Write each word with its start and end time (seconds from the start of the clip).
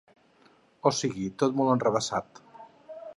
O 0.89 0.91
sigui, 0.99 1.27
tot 1.43 1.59
molt 1.59 1.73
enrevessat. 1.77 2.45